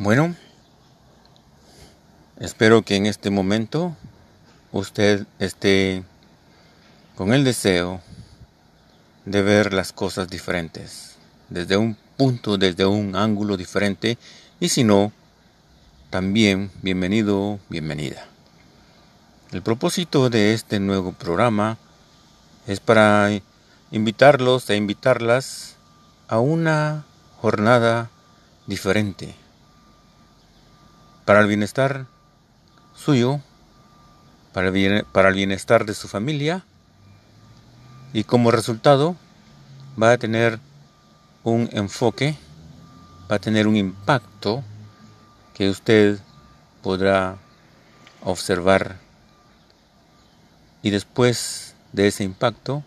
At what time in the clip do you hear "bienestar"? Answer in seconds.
31.46-32.06, 35.34-35.84